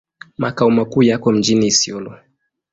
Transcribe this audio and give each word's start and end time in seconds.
Makao 0.37 0.69
makuu 0.71 1.03
yako 1.03 1.31
mjini 1.31 1.67
Isiolo. 1.67 2.17